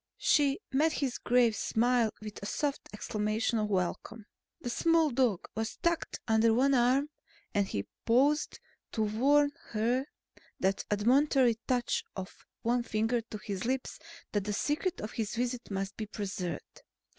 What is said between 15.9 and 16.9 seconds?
be preserved.